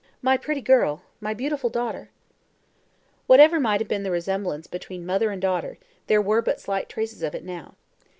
My 0.23 0.35
pretty 0.35 0.61
girl, 0.61 1.03
my 1.19 1.35
beautiful 1.35 1.69
daughter!" 1.69 2.09
Whatever 3.27 3.59
might 3.59 3.79
have 3.81 3.87
been 3.87 4.01
the 4.01 4.09
resemblance 4.09 4.65
between 4.65 5.05
mother 5.05 5.29
and 5.29 5.39
daughter, 5.39 5.77
there 6.07 6.19
were 6.23 6.41
but 6.41 6.59
slight 6.59 6.89
traces 6.89 7.21
of 7.21 7.35
it 7.35 7.43
now. 7.43 7.75